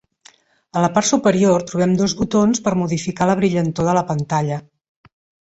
[0.79, 4.61] A la part superior trobem dos botons per modificar la brillantor de la pantalla.